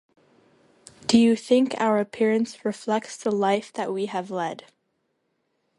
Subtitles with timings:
[1.05, 4.65] Do you think our appearance reflects the life that we have led?